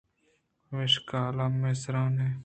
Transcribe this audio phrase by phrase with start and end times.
[0.67, 2.33] پمیشا لہم لہم ءَ سُرَانیں